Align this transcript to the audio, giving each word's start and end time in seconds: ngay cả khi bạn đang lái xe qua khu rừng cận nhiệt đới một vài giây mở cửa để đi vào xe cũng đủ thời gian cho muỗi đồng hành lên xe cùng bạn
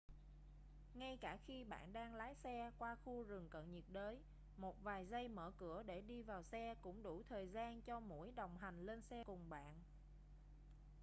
ngay 0.93 1.17
cả 1.21 1.37
khi 1.45 1.63
bạn 1.63 1.93
đang 1.93 2.15
lái 2.15 2.35
xe 2.35 2.71
qua 2.77 2.95
khu 2.95 3.23
rừng 3.23 3.47
cận 3.49 3.71
nhiệt 3.71 3.83
đới 3.87 4.17
một 4.57 4.83
vài 4.83 5.05
giây 5.05 5.27
mở 5.27 5.51
cửa 5.57 5.83
để 5.85 6.01
đi 6.01 6.21
vào 6.21 6.43
xe 6.43 6.75
cũng 6.81 7.03
đủ 7.03 7.23
thời 7.29 7.47
gian 7.47 7.81
cho 7.81 7.99
muỗi 7.99 8.31
đồng 8.35 8.57
hành 8.57 8.85
lên 8.85 9.01
xe 9.01 9.23
cùng 9.25 9.49
bạn 9.49 9.73